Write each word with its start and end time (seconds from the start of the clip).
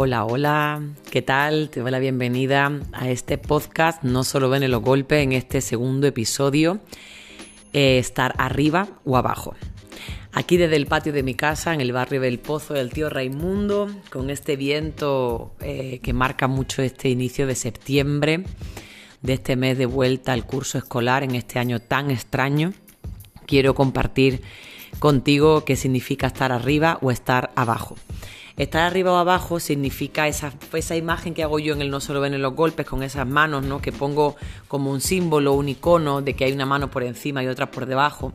Hola, 0.00 0.24
hola, 0.26 0.80
¿qué 1.10 1.22
tal? 1.22 1.70
Te 1.70 1.80
doy 1.80 1.90
la 1.90 1.98
bienvenida 1.98 2.70
a 2.92 3.10
este 3.10 3.36
podcast 3.36 4.04
No 4.04 4.22
solo 4.22 4.48
ven 4.48 4.70
los 4.70 4.80
golpes 4.80 5.24
en 5.24 5.32
este 5.32 5.60
segundo 5.60 6.06
episodio, 6.06 6.78
eh, 7.72 7.98
estar 7.98 8.32
arriba 8.38 8.86
o 9.04 9.16
abajo. 9.16 9.56
Aquí 10.32 10.56
desde 10.56 10.76
el 10.76 10.86
patio 10.86 11.12
de 11.12 11.24
mi 11.24 11.34
casa, 11.34 11.74
en 11.74 11.80
el 11.80 11.90
barrio 11.90 12.20
del 12.20 12.38
Pozo 12.38 12.74
del 12.74 12.92
tío 12.92 13.10
Raimundo, 13.10 13.90
con 14.12 14.30
este 14.30 14.54
viento 14.54 15.56
eh, 15.58 15.98
que 16.00 16.12
marca 16.12 16.46
mucho 16.46 16.80
este 16.80 17.08
inicio 17.08 17.48
de 17.48 17.56
septiembre, 17.56 18.44
de 19.22 19.32
este 19.32 19.56
mes 19.56 19.78
de 19.78 19.86
vuelta 19.86 20.32
al 20.32 20.46
curso 20.46 20.78
escolar 20.78 21.24
en 21.24 21.34
este 21.34 21.58
año 21.58 21.80
tan 21.80 22.12
extraño, 22.12 22.72
quiero 23.46 23.74
compartir 23.74 24.42
contigo 25.00 25.64
qué 25.64 25.74
significa 25.74 26.28
estar 26.28 26.52
arriba 26.52 27.00
o 27.02 27.10
estar 27.10 27.50
abajo. 27.56 27.96
Estar 28.58 28.82
arriba 28.82 29.12
o 29.12 29.16
abajo 29.16 29.60
significa 29.60 30.26
esa, 30.26 30.52
esa 30.72 30.96
imagen 30.96 31.32
que 31.32 31.44
hago 31.44 31.60
yo 31.60 31.74
en 31.74 31.80
el 31.80 31.90
No 31.90 32.00
solo 32.00 32.20
ven 32.20 32.34
en 32.34 32.42
los 32.42 32.54
golpes 32.54 32.84
con 32.86 33.04
esas 33.04 33.26
manos, 33.26 33.64
¿no? 33.64 33.80
Que 33.80 33.92
pongo 33.92 34.34
como 34.66 34.90
un 34.90 35.00
símbolo, 35.00 35.52
un 35.52 35.68
icono 35.68 36.22
de 36.22 36.34
que 36.34 36.44
hay 36.44 36.52
una 36.52 36.66
mano 36.66 36.90
por 36.90 37.04
encima 37.04 37.42
y 37.42 37.46
otra 37.46 37.70
por 37.70 37.86
debajo. 37.86 38.32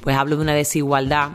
Pues 0.00 0.16
hablo 0.16 0.36
de 0.36 0.42
una 0.42 0.54
desigualdad 0.54 1.32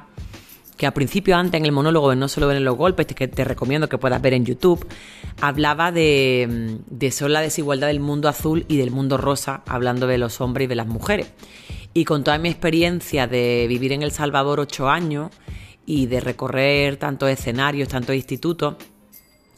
que 0.77 0.87
al 0.87 0.93
principio 0.93 1.35
antes 1.35 1.59
en 1.59 1.65
el 1.65 1.71
monólogo 1.71 2.09
de 2.09 2.15
No 2.15 2.27
solo 2.27 2.47
ven 2.47 2.57
en 2.57 2.65
los 2.65 2.75
golpes, 2.75 3.05
que 3.05 3.27
te 3.27 3.43
recomiendo 3.43 3.87
que 3.87 3.99
puedas 3.99 4.21
ver 4.21 4.33
en 4.33 4.45
YouTube, 4.45 4.87
hablaba 5.39 5.91
de, 5.91 6.79
de 6.87 7.11
solo 7.11 7.33
la 7.33 7.41
desigualdad 7.41 7.87
del 7.87 7.99
mundo 7.99 8.29
azul 8.29 8.65
y 8.67 8.77
del 8.77 8.89
mundo 8.89 9.17
rosa, 9.17 9.61
hablando 9.67 10.07
de 10.07 10.17
los 10.17 10.41
hombres 10.41 10.65
y 10.65 10.67
de 10.67 10.75
las 10.75 10.87
mujeres. 10.87 11.31
Y 11.93 12.05
con 12.05 12.23
toda 12.23 12.39
mi 12.39 12.49
experiencia 12.49 13.27
de 13.27 13.65
vivir 13.67 13.91
en 13.91 14.01
El 14.01 14.11
Salvador 14.11 14.59
ocho 14.59 14.89
años, 14.89 15.31
y 15.87 16.05
de 16.07 16.19
recorrer 16.19 16.97
tantos 16.97 17.29
escenarios, 17.29 17.87
tantos 17.87 18.13
institutos, 18.13 18.75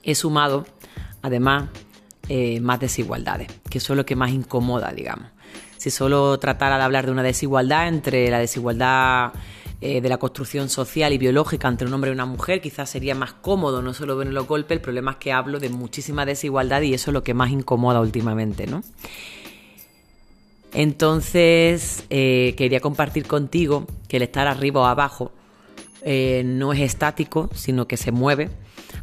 he 0.03 0.13
sumado 0.13 0.65
además 1.23 1.69
eh, 2.29 2.59
más 2.61 2.79
desigualdades, 2.79 3.47
que 3.67 3.79
eso 3.79 3.93
es 3.93 3.97
lo 3.97 4.05
que 4.05 4.15
más 4.15 4.29
incomoda, 4.29 4.93
digamos. 4.93 5.25
Si 5.77 5.89
solo 5.89 6.37
tratara 6.37 6.77
de 6.77 6.83
hablar 6.83 7.07
de 7.07 7.11
una 7.11 7.23
desigualdad 7.23 7.87
entre 7.87 8.29
la 8.29 8.37
desigualdad 8.37 9.31
eh, 9.81 10.01
de 10.01 10.09
la 10.09 10.17
construcción 10.17 10.69
social 10.69 11.13
y 11.13 11.17
biológica 11.17 11.67
entre 11.67 11.87
un 11.87 11.93
hombre 11.95 12.11
y 12.11 12.13
una 12.13 12.27
mujer, 12.27 12.61
quizás 12.61 12.91
sería 12.91 13.15
más 13.15 13.33
cómodo, 13.33 13.81
no 13.81 13.95
solo 13.95 14.15
ver 14.15 14.27
los 14.27 14.45
golpes, 14.45 14.75
el 14.75 14.81
problema 14.81 15.11
es 15.11 15.17
que 15.17 15.31
hablo 15.33 15.59
de 15.59 15.69
muchísima 15.69 16.27
desigualdad 16.27 16.83
y 16.83 16.93
eso 16.93 17.09
es 17.09 17.13
lo 17.13 17.23
que 17.23 17.33
más 17.33 17.49
incomoda 17.49 18.01
últimamente, 18.01 18.67
¿no? 18.67 18.83
Entonces, 20.73 22.05
eh, 22.11 22.53
quería 22.55 22.81
compartir 22.81 23.25
contigo 23.25 23.87
que 24.07 24.17
el 24.17 24.23
estar 24.23 24.47
arriba 24.47 24.81
o 24.81 24.85
abajo 24.85 25.31
eh, 26.01 26.43
no 26.45 26.73
es 26.73 26.79
estático, 26.79 27.49
sino 27.53 27.87
que 27.87 27.97
se 27.97 28.11
mueve. 28.11 28.49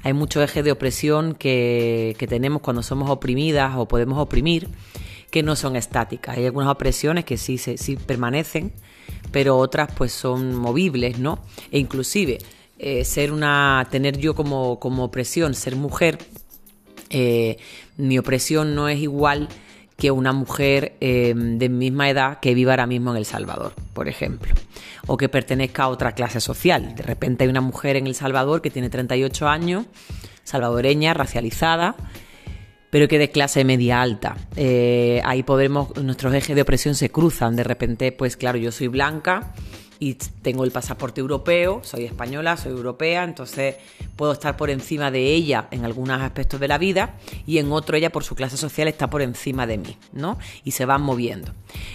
Hay 0.02 0.12
muchos 0.12 0.42
ejes 0.42 0.64
de 0.64 0.72
opresión 0.72 1.34
que, 1.34 2.16
tenemos 2.28 2.62
cuando 2.62 2.82
somos 2.82 3.10
oprimidas 3.10 3.74
o 3.76 3.86
podemos 3.86 4.18
oprimir 4.18 4.68
que 5.30 5.42
no 5.42 5.56
son 5.56 5.76
estáticas. 5.76 6.36
Hay 6.36 6.46
algunas 6.46 6.70
opresiones 6.70 7.24
que 7.24 7.36
sí, 7.36 7.58
sí 7.58 7.96
permanecen, 7.96 8.72
pero 9.32 9.58
otras 9.58 9.90
pues 9.92 10.12
son 10.12 10.54
movibles, 10.54 11.18
¿no? 11.18 11.40
E 11.70 11.78
inclusive 11.78 12.38
eh, 12.78 13.04
ser 13.04 13.32
una, 13.32 13.86
tener 13.90 14.18
yo 14.18 14.34
como, 14.34 14.78
como 14.78 15.04
opresión, 15.04 15.54
ser 15.54 15.76
mujer, 15.76 16.18
eh, 17.10 17.58
mi 17.96 18.18
opresión 18.18 18.74
no 18.74 18.88
es 18.88 18.98
igual 18.98 19.48
que 19.96 20.10
una 20.10 20.32
mujer 20.32 20.96
de 21.00 21.68
misma 21.70 22.10
edad 22.10 22.40
que 22.40 22.54
viva 22.54 22.72
ahora 22.72 22.86
mismo 22.86 23.12
en 23.12 23.16
El 23.16 23.24
Salvador, 23.24 23.72
por 23.94 24.08
ejemplo 24.08 24.52
o 25.06 25.16
que 25.16 25.28
pertenezca 25.28 25.84
a 25.84 25.88
otra 25.88 26.12
clase 26.12 26.40
social. 26.40 26.94
De 26.94 27.02
repente 27.02 27.44
hay 27.44 27.50
una 27.50 27.60
mujer 27.60 27.96
en 27.96 28.06
El 28.06 28.14
Salvador 28.14 28.60
que 28.60 28.70
tiene 28.70 28.90
38 28.90 29.48
años, 29.48 29.86
salvadoreña, 30.44 31.14
racializada, 31.14 31.96
pero 32.90 33.08
que 33.08 33.18
de 33.18 33.30
clase 33.30 33.64
media 33.64 34.02
alta. 34.02 34.36
Eh, 34.56 35.20
ahí 35.24 35.42
podemos, 35.42 35.96
nuestros 35.96 36.34
ejes 36.34 36.56
de 36.56 36.62
opresión 36.62 36.94
se 36.94 37.10
cruzan. 37.10 37.56
De 37.56 37.64
repente, 37.64 38.12
pues 38.12 38.36
claro, 38.36 38.58
yo 38.58 38.72
soy 38.72 38.88
blanca 38.88 39.54
y 39.98 40.14
tengo 40.14 40.64
el 40.64 40.70
pasaporte 40.70 41.20
europeo, 41.20 41.80
soy 41.82 42.04
española, 42.04 42.56
soy 42.56 42.72
europea, 42.72 43.24
entonces 43.24 43.76
puedo 44.16 44.32
estar 44.32 44.56
por 44.56 44.70
encima 44.70 45.10
de 45.10 45.32
ella 45.32 45.68
en 45.70 45.84
algunos 45.84 46.20
aspectos 46.20 46.60
de 46.60 46.68
la 46.68 46.78
vida 46.78 47.14
y 47.46 47.58
en 47.58 47.72
otro 47.72 47.96
ella 47.96 48.10
por 48.10 48.24
su 48.24 48.34
clase 48.34 48.56
social 48.56 48.88
está 48.88 49.08
por 49.08 49.22
encima 49.22 49.66
de 49.66 49.78
mí, 49.78 49.96
¿no? 50.12 50.38
Y 50.64 50.72
se 50.72 50.84
van 50.84 51.02
moviendo. 51.02 51.52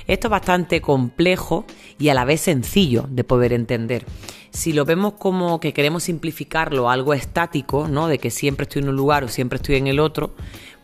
Esto 0.07 0.27
es 0.27 0.31
bastante 0.31 0.81
complejo 0.81 1.65
y 1.99 2.09
a 2.09 2.13
la 2.13 2.25
vez 2.25 2.41
sencillo 2.41 3.05
de 3.09 3.23
poder 3.23 3.53
entender. 3.53 4.05
Si 4.51 4.73
lo 4.73 4.83
vemos 4.83 5.13
como 5.13 5.59
que 5.59 5.71
queremos 5.71 6.03
simplificarlo 6.03 6.89
a 6.89 6.93
algo 6.93 7.13
estático, 7.13 7.87
¿no? 7.87 8.07
De 8.07 8.17
que 8.17 8.31
siempre 8.31 8.63
estoy 8.63 8.81
en 8.81 8.89
un 8.89 8.95
lugar 8.95 9.23
o 9.23 9.27
siempre 9.27 9.57
estoy 9.57 9.75
en 9.75 9.87
el 9.87 9.99
otro, 9.99 10.31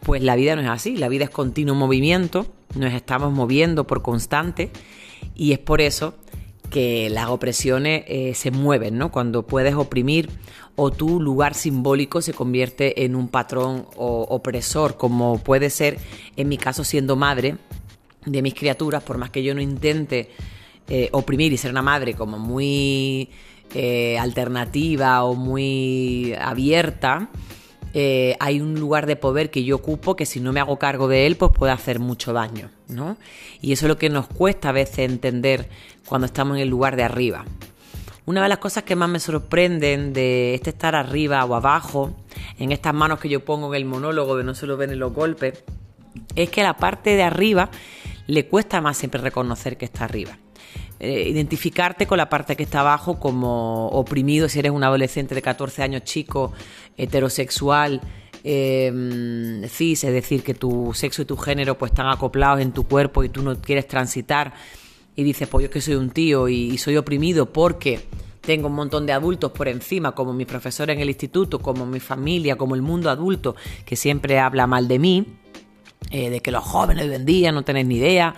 pues 0.01 0.21
la 0.21 0.35
vida 0.35 0.55
no 0.55 0.61
es 0.61 0.69
así, 0.69 0.95
la 0.95 1.09
vida 1.09 1.25
es 1.25 1.31
continuo 1.31 1.75
movimiento, 1.75 2.45
nos 2.75 2.93
estamos 2.93 3.33
moviendo 3.33 3.85
por 3.85 4.01
constante 4.03 4.71
y 5.35 5.51
es 5.51 5.59
por 5.59 5.81
eso 5.81 6.13
que 6.69 7.09
las 7.09 7.27
opresiones 7.27 8.03
eh, 8.07 8.33
se 8.35 8.51
mueven, 8.51 8.97
¿no? 8.97 9.11
Cuando 9.11 9.45
puedes 9.47 9.75
oprimir 9.75 10.29
o 10.75 10.91
tu 10.91 11.19
lugar 11.19 11.55
simbólico 11.55 12.21
se 12.21 12.33
convierte 12.33 13.03
en 13.03 13.15
un 13.15 13.29
patrón 13.29 13.87
opresor, 13.95 14.95
como 14.95 15.39
puede 15.39 15.69
ser 15.69 15.97
en 16.35 16.47
mi 16.49 16.57
caso 16.57 16.83
siendo 16.83 17.15
madre 17.15 17.57
de 18.25 18.41
mis 18.41 18.53
criaturas, 18.53 19.01
por 19.03 19.17
más 19.17 19.31
que 19.31 19.43
yo 19.43 19.55
no 19.55 19.61
intente 19.61 20.29
eh, 20.87 21.09
oprimir 21.11 21.51
y 21.51 21.57
ser 21.57 21.71
una 21.71 21.81
madre 21.81 22.13
como 22.13 22.37
muy 22.37 23.29
eh, 23.73 24.17
alternativa 24.19 25.23
o 25.23 25.33
muy 25.33 26.33
abierta, 26.39 27.29
eh, 27.93 28.35
hay 28.39 28.61
un 28.61 28.79
lugar 28.79 29.05
de 29.05 29.15
poder 29.15 29.49
que 29.49 29.63
yo 29.63 29.75
ocupo 29.75 30.15
que 30.15 30.25
si 30.25 30.39
no 30.39 30.53
me 30.53 30.59
hago 30.59 30.77
cargo 30.77 31.07
de 31.07 31.25
él, 31.25 31.35
pues 31.35 31.51
puede 31.51 31.71
hacer 31.71 31.99
mucho 31.99 32.33
daño, 32.33 32.69
¿no? 32.87 33.17
Y 33.61 33.73
eso 33.73 33.85
es 33.85 33.89
lo 33.89 33.97
que 33.97 34.09
nos 34.09 34.27
cuesta 34.27 34.69
a 34.69 34.73
veces 34.73 34.99
entender 34.99 35.69
cuando 36.05 36.25
estamos 36.25 36.57
en 36.57 36.63
el 36.63 36.69
lugar 36.69 36.95
de 36.95 37.03
arriba. 37.03 37.45
Una 38.25 38.43
de 38.43 38.49
las 38.49 38.57
cosas 38.57 38.83
que 38.83 38.95
más 38.95 39.09
me 39.09 39.19
sorprenden 39.19 40.11
de 40.11 40.53
este 40.53 40.71
estar 40.71 40.95
arriba 40.95 41.43
o 41.45 41.55
abajo, 41.55 42.13
en 42.59 42.71
estas 42.71 42.93
manos 42.93 43.19
que 43.19 43.29
yo 43.29 43.45
pongo 43.45 43.73
en 43.73 43.75
el 43.75 43.85
monólogo 43.85 44.35
de 44.35 44.43
no 44.43 44.53
se 44.53 44.67
lo 44.67 44.75
ven 44.75 44.91
en 44.91 44.99
los 44.99 45.13
golpes, 45.13 45.63
es 46.35 46.49
que 46.49 46.63
la 46.63 46.75
parte 46.75 47.15
de 47.15 47.23
arriba 47.23 47.69
le 48.27 48.47
cuesta 48.47 48.81
más 48.81 48.97
siempre 48.97 49.21
reconocer 49.21 49.77
que 49.77 49.85
está 49.85 50.03
arriba. 50.03 50.37
Eh, 50.99 51.29
identificarte 51.29 52.07
con 52.07 52.17
la 52.17 52.27
parte 52.27 52.55
que 52.55 52.63
está 52.63 52.79
abajo 52.79 53.19
como 53.19 53.87
oprimido 53.89 54.49
si 54.49 54.57
eres 54.57 54.71
un 54.71 54.83
adolescente 54.83 55.35
de 55.35 55.43
14 55.43 55.83
años 55.83 56.03
chico, 56.03 56.53
heterosexual, 56.97 58.01
eh, 58.43 59.61
cis, 59.69 60.03
es 60.03 60.13
decir, 60.13 60.41
que 60.41 60.53
tu 60.53 60.91
sexo 60.93 61.21
y 61.21 61.25
tu 61.25 61.37
género 61.37 61.77
pues 61.77 61.91
están 61.91 62.07
acoplados 62.07 62.61
en 62.61 62.71
tu 62.71 62.87
cuerpo 62.87 63.23
y 63.23 63.29
tú 63.29 63.43
no 63.43 63.59
quieres 63.61 63.87
transitar 63.87 64.53
y 65.17 65.23
dices, 65.23 65.47
pues 65.47 65.63
yo 65.63 65.65
es 65.65 65.73
que 65.73 65.81
soy 65.81 65.95
un 65.95 66.11
tío 66.11 66.47
y, 66.47 66.77
soy 66.77 66.95
oprimido 66.95 67.47
porque 67.51 67.99
tengo 68.41 68.67
un 68.67 68.75
montón 68.75 69.05
de 69.05 69.13
adultos 69.13 69.51
por 69.51 69.67
encima, 69.67 70.13
como 70.13 70.31
mi 70.31 70.45
profesor 70.45 70.89
en 70.91 70.99
el 70.99 71.09
instituto, 71.09 71.59
como 71.59 71.85
mi 71.85 71.99
familia, 71.99 72.55
como 72.55 72.75
el 72.75 72.83
mundo 72.83 73.09
adulto, 73.09 73.55
que 73.83 73.95
siempre 73.95 74.39
habla 74.39 74.67
mal 74.67 74.87
de 74.87 74.99
mí, 74.99 75.25
eh, 76.11 76.29
de 76.29 76.39
que 76.39 76.51
los 76.51 76.63
jóvenes 76.63 77.07
hoy 77.07 77.15
en 77.15 77.25
día 77.25 77.51
no 77.51 77.63
tenéis 77.63 77.87
ni 77.87 77.97
idea, 77.97 78.35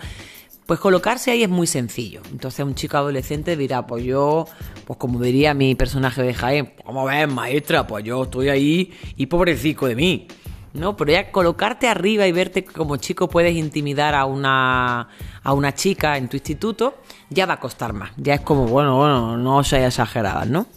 pues 0.70 0.78
colocarse 0.78 1.32
ahí 1.32 1.42
es 1.42 1.48
muy 1.48 1.66
sencillo. 1.66 2.22
Entonces 2.30 2.64
un 2.64 2.76
chico 2.76 2.96
adolescente 2.96 3.56
dirá, 3.56 3.88
pues 3.88 4.04
yo, 4.04 4.44
pues 4.86 5.00
como 5.00 5.18
diría 5.18 5.52
mi 5.52 5.74
personaje 5.74 6.22
de 6.22 6.32
Jaén, 6.32 6.74
¿cómo 6.84 7.06
ves, 7.06 7.28
maestra? 7.28 7.88
Pues 7.88 8.04
yo 8.04 8.22
estoy 8.22 8.50
ahí 8.50 8.92
y 9.16 9.26
pobrecito 9.26 9.86
de 9.86 9.96
mí. 9.96 10.28
¿no? 10.74 10.96
Pero 10.96 11.10
ya 11.10 11.32
colocarte 11.32 11.88
arriba 11.88 12.24
y 12.28 12.30
verte 12.30 12.64
como 12.64 12.98
chico 12.98 13.28
puedes 13.28 13.56
intimidar 13.56 14.14
a 14.14 14.26
una, 14.26 15.08
a 15.42 15.52
una 15.52 15.74
chica 15.74 16.16
en 16.16 16.28
tu 16.28 16.36
instituto, 16.36 16.98
ya 17.30 17.46
va 17.46 17.54
a 17.54 17.58
costar 17.58 17.92
más. 17.92 18.12
Ya 18.16 18.34
es 18.34 18.42
como, 18.42 18.68
bueno, 18.68 18.96
bueno, 18.96 19.36
no 19.36 19.64
seas 19.64 19.94
exageradas, 19.94 20.46
¿no? 20.46 20.68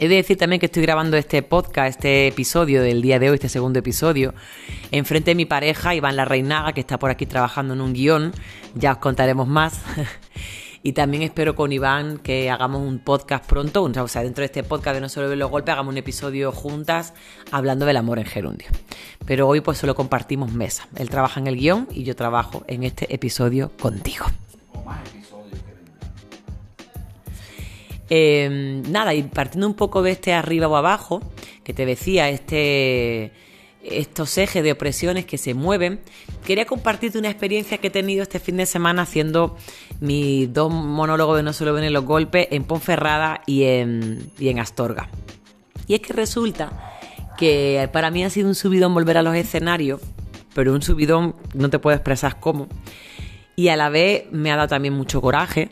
He 0.00 0.06
de 0.06 0.14
decir 0.14 0.38
también 0.38 0.60
que 0.60 0.66
estoy 0.66 0.82
grabando 0.82 1.16
este 1.16 1.42
podcast, 1.42 1.98
este 1.98 2.28
episodio 2.28 2.82
del 2.82 3.02
día 3.02 3.18
de 3.18 3.30
hoy, 3.30 3.34
este 3.34 3.48
segundo 3.48 3.80
episodio, 3.80 4.32
enfrente 4.92 5.32
de 5.32 5.34
mi 5.34 5.44
pareja, 5.44 5.92
Iván 5.92 6.14
La 6.14 6.24
Reinaga, 6.24 6.72
que 6.72 6.80
está 6.80 7.00
por 7.00 7.10
aquí 7.10 7.26
trabajando 7.26 7.74
en 7.74 7.80
un 7.80 7.94
guion. 7.94 8.32
Ya 8.76 8.92
os 8.92 8.98
contaremos 8.98 9.48
más. 9.48 9.80
y 10.84 10.92
también 10.92 11.24
espero 11.24 11.56
con 11.56 11.72
Iván 11.72 12.18
que 12.18 12.48
hagamos 12.48 12.82
un 12.82 13.00
podcast 13.00 13.44
pronto, 13.44 13.82
o 13.82 14.08
sea, 14.08 14.22
dentro 14.22 14.42
de 14.42 14.46
este 14.46 14.62
podcast 14.62 14.94
de 14.94 15.00
No 15.00 15.08
solo 15.08 15.34
los 15.34 15.50
golpes, 15.50 15.72
hagamos 15.72 15.90
un 15.90 15.98
episodio 15.98 16.52
juntas 16.52 17.12
hablando 17.50 17.84
del 17.84 17.96
amor 17.96 18.20
en 18.20 18.26
gerundio. 18.26 18.68
Pero 19.26 19.48
hoy 19.48 19.62
pues 19.62 19.78
solo 19.78 19.96
compartimos 19.96 20.52
mesa. 20.52 20.86
Él 20.94 21.10
trabaja 21.10 21.40
en 21.40 21.48
el 21.48 21.56
guion 21.56 21.88
y 21.90 22.04
yo 22.04 22.14
trabajo 22.14 22.62
en 22.68 22.84
este 22.84 23.12
episodio 23.12 23.72
contigo. 23.80 24.26
Em, 28.10 28.82
nada, 28.90 29.14
y 29.14 29.22
partiendo 29.22 29.66
un 29.66 29.74
poco 29.74 30.02
de 30.02 30.12
este 30.12 30.32
arriba 30.32 30.66
o 30.68 30.76
abajo, 30.76 31.20
que 31.62 31.74
te 31.74 31.84
decía, 31.84 32.30
este, 32.30 33.32
estos 33.82 34.38
ejes 34.38 34.62
de 34.62 34.72
opresiones 34.72 35.26
que 35.26 35.36
se 35.36 35.54
mueven, 35.54 36.00
quería 36.46 36.64
compartirte 36.64 37.18
una 37.18 37.28
experiencia 37.28 37.78
que 37.78 37.88
he 37.88 37.90
tenido 37.90 38.22
este 38.22 38.40
fin 38.40 38.56
de 38.56 38.66
semana 38.66 39.02
haciendo 39.02 39.56
mis 40.00 40.52
dos 40.52 40.72
monólogos 40.72 41.36
de 41.36 41.42
No 41.42 41.52
solo 41.52 41.74
ven 41.74 41.92
los 41.92 42.04
golpes 42.04 42.48
en 42.50 42.64
Ponferrada 42.64 43.42
y 43.46 43.64
en, 43.64 44.30
y 44.38 44.48
en 44.48 44.58
Astorga. 44.58 45.08
Y 45.86 45.94
es 45.94 46.00
que 46.00 46.12
resulta 46.12 46.96
que 47.36 47.88
para 47.92 48.10
mí 48.10 48.24
ha 48.24 48.30
sido 48.30 48.48
un 48.48 48.54
subidón 48.54 48.94
volver 48.94 49.18
a 49.18 49.22
los 49.22 49.34
escenarios, 49.34 50.00
pero 50.54 50.72
un 50.72 50.82
subidón 50.82 51.36
no 51.54 51.70
te 51.70 51.78
puedo 51.78 51.94
expresar 51.94 52.40
cómo. 52.40 52.68
Y 53.54 53.68
a 53.68 53.76
la 53.76 53.90
vez 53.90 54.24
me 54.30 54.50
ha 54.50 54.56
dado 54.56 54.68
también 54.68 54.94
mucho 54.94 55.20
coraje 55.20 55.70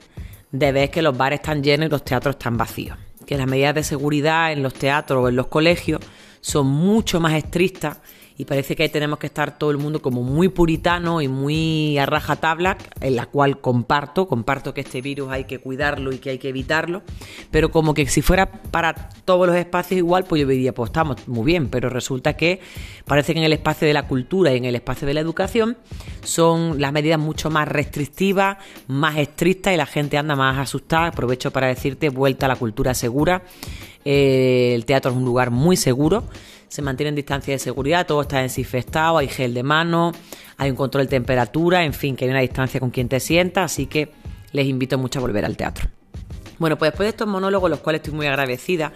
de 0.53 0.73
ver 0.73 0.91
que 0.91 1.03
los 1.03 1.17
bares 1.17 1.41
están 1.41 1.63
llenos 1.63 1.87
y 1.87 1.91
los 1.91 2.05
teatros 2.05 2.37
están 2.37 2.57
vacíos. 2.57 2.97
Que 3.27 3.37
las 3.37 3.47
medidas 3.47 3.75
de 3.75 3.83
seguridad 3.83 4.53
en 4.53 4.63
los 4.63 4.75
teatros 4.75 5.25
o 5.25 5.29
en 5.29 5.37
los 5.37 5.49
colegios 5.49 6.01
son 6.41 6.67
mucho 6.67 7.21
más 7.21 7.35
estrictas 7.35 7.99
y 8.39 8.45
parece 8.45 8.77
que 8.77 8.83
ahí 8.85 8.89
tenemos 8.89 9.19
que 9.19 9.27
estar 9.27 9.59
todo 9.59 9.71
el 9.71 9.79
mundo 9.79 10.03
como 10.03 10.23
muy 10.23 10.49
puritano 10.49 11.23
y 11.23 11.29
muy 11.29 11.99
a 11.99 12.07
rajatabla, 12.07 12.77
en 13.01 13.17
la 13.17 13.27
cual 13.27 13.61
comparto, 13.61 14.29
comparto 14.29 14.75
que 14.75 14.83
este 14.83 15.01
virus 15.01 15.31
hay 15.31 15.45
que 15.45 15.59
cuidarlo 15.59 16.13
y 16.13 16.19
que 16.19 16.31
hay 16.31 16.39
que 16.39 16.51
evitarlo, 16.51 17.03
pero 17.51 17.71
como 17.71 17.95
que 17.95 18.07
si 18.07 18.23
fuera 18.23 18.51
para 18.51 18.95
todos 19.25 19.47
los 19.47 19.57
espacios 19.57 19.99
igual, 19.99 20.25
pues 20.25 20.43
yo 20.43 20.49
diría, 20.49 20.75
pues 20.75 20.91
estamos 20.91 21.27
muy 21.29 21.45
bien, 21.45 21.69
pero 21.69 21.89
resulta 21.89 22.35
que 22.37 22.61
parece 23.05 23.33
que 23.33 23.39
en 23.39 23.45
el 23.45 23.53
espacio 23.53 23.87
de 23.87 23.95
la 23.95 24.07
cultura 24.07 24.53
y 24.53 24.59
en 24.59 24.65
el 24.65 24.75
espacio 24.75 25.07
de 25.07 25.15
la 25.15 25.21
educación 25.21 25.77
son 26.23 26.81
las 26.81 26.93
medidas 26.93 27.19
mucho 27.19 27.51
más 27.51 27.69
restrictivas, 27.69 28.59
más 28.87 29.17
estrictas 29.17 29.73
y 29.73 29.77
la 29.77 29.87
gente 29.87 30.19
anda 30.19 30.37
más 30.37 30.59
asustada. 30.59 31.09
Aprovecho 31.09 31.51
para 31.51 31.69
decirte, 31.69 32.09
vuelta 32.09 32.47
a 32.47 32.49
la 32.49 32.57
cultura 32.57 32.95
segura. 32.95 33.43
El 34.09 34.85
teatro 34.85 35.11
es 35.11 35.17
un 35.17 35.25
lugar 35.25 35.51
muy 35.51 35.77
seguro 35.77 36.25
se 36.69 36.83
mantienen 36.83 37.15
distancia 37.15 37.55
de 37.55 37.59
seguridad, 37.59 38.07
todo 38.07 38.23
está 38.23 38.43
desinfectado, 38.43 39.19
hay 39.19 39.29
gel 39.29 39.55
de 39.55 39.63
mano, 39.63 40.13
hay 40.57 40.71
un 40.71 40.77
control 40.77 41.05
de 41.05 41.11
temperatura, 41.11 41.85
en 41.85 41.93
fin, 41.93 42.17
que 42.17 42.25
hay 42.25 42.31
una 42.31 42.41
distancia 42.41 42.81
con 42.81 42.91
quien 42.91 43.09
te 43.09 43.21
sienta, 43.21 43.65
así 43.65 43.87
que 43.87 44.11
les 44.53 44.67
invito 44.67 44.99
mucho 44.99 45.19
a 45.19 45.23
volver 45.23 45.45
al 45.45 45.57
teatro. 45.57 45.89
Bueno, 46.59 46.77
pues 46.77 46.91
después 46.91 47.07
de 47.07 47.11
estos 47.11 47.29
monólogos, 47.29 47.71
los 47.71 47.81
cuales 47.81 48.01
estoy 48.01 48.15
muy 48.15 48.27
agradecida, 48.27 48.93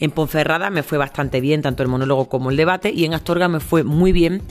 en 0.00 0.10
Ponferrada 0.10 0.70
me 0.70 0.82
fue 0.82 0.98
bastante 0.98 1.40
bien, 1.40 1.62
tanto 1.62 1.82
el 1.82 1.88
monólogo 1.88 2.28
como 2.28 2.50
el 2.50 2.56
debate, 2.56 2.90
y 2.90 3.04
en 3.04 3.14
Astorga 3.14 3.48
me 3.48 3.60
fue 3.60 3.84
muy 3.84 4.12
bien 4.12 4.42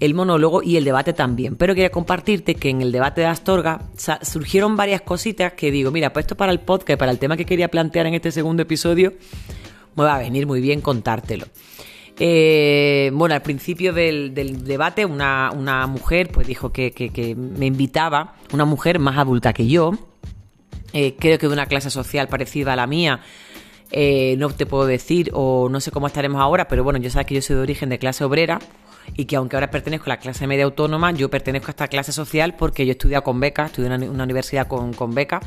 el 0.00 0.14
monólogo 0.14 0.62
y 0.62 0.76
el 0.76 0.84
debate 0.84 1.12
también. 1.12 1.56
Pero 1.56 1.74
quería 1.74 1.90
compartirte 1.90 2.54
que 2.54 2.70
en 2.70 2.82
el 2.82 2.92
debate 2.92 3.22
de 3.22 3.28
Astorga 3.28 3.82
surgieron 4.22 4.76
varias 4.76 5.02
cositas 5.02 5.52
que 5.54 5.70
digo, 5.70 5.90
mira, 5.90 6.12
pues 6.12 6.24
esto 6.24 6.36
para 6.36 6.52
el 6.52 6.60
podcast, 6.60 6.98
para 6.98 7.12
el 7.12 7.18
tema 7.18 7.36
que 7.36 7.44
quería 7.44 7.68
plantear 7.68 8.06
en 8.06 8.14
este 8.14 8.32
segundo 8.32 8.62
episodio, 8.62 9.14
me 9.96 10.04
va 10.04 10.16
a 10.16 10.18
venir 10.18 10.46
muy 10.46 10.60
bien 10.60 10.80
contártelo. 10.80 11.46
Eh, 12.18 13.10
bueno, 13.12 13.34
al 13.34 13.42
principio 13.42 13.92
del, 13.92 14.32
debate 14.64 15.04
una, 15.04 15.86
mujer 15.86 16.30
pues 16.32 16.46
dijo 16.46 16.72
que, 16.72 17.34
me 17.36 17.66
invitaba, 17.66 18.34
una 18.52 18.64
mujer 18.64 18.98
más 18.98 19.18
adulta 19.18 19.52
que 19.52 19.66
yo, 19.66 19.92
eh, 20.92 21.14
creo 21.18 21.38
que 21.38 21.46
de 21.46 21.52
una 21.52 21.66
clase 21.66 21.90
social 21.90 22.28
parecida 22.28 22.72
a 22.72 22.76
la 22.76 22.86
mía, 22.86 23.20
eh, 23.90 24.36
no 24.38 24.50
te 24.50 24.66
puedo 24.66 24.86
decir 24.86 25.30
o 25.32 25.68
no 25.70 25.80
sé 25.80 25.90
cómo 25.90 26.06
estaremos 26.06 26.40
ahora, 26.40 26.68
pero 26.68 26.84
bueno, 26.84 26.98
yo 26.98 27.10
sé 27.10 27.24
que 27.24 27.34
yo 27.34 27.42
soy 27.42 27.56
de 27.56 27.62
origen 27.62 27.88
de 27.88 27.98
clase 27.98 28.24
obrera 28.24 28.58
y 29.14 29.26
que 29.26 29.36
aunque 29.36 29.56
ahora 29.56 29.70
pertenezco 29.70 30.06
a 30.06 30.08
la 30.10 30.16
clase 30.18 30.46
media 30.46 30.64
autónoma, 30.64 31.12
yo 31.12 31.30
pertenezco 31.30 31.68
a 31.68 31.70
esta 31.70 31.88
clase 31.88 32.12
social 32.12 32.54
porque 32.56 32.84
yo 32.84 32.90
he 32.90 32.92
estudiado 32.92 33.22
con 33.22 33.38
beca, 33.38 33.66
estudié 33.66 33.92
en 33.92 34.10
una, 34.10 34.24
universidad 34.24 34.66
con, 34.66 34.92
con 34.92 35.14
beca 35.14 35.40